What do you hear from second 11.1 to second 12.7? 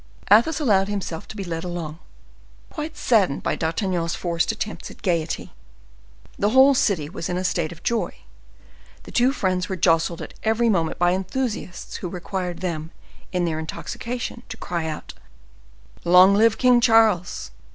enthusiasts who required